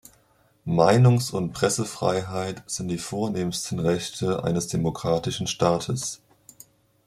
[0.65, 6.23] Meinungs- und Pressefreiheit sind die vornehmsten Rechte eines demokratischen Staates.